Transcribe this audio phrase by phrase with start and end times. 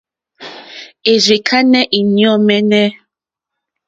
[1.11, 2.87] Èrzì kánɛ́ íɲɔ̂ mɛ́nɛ́.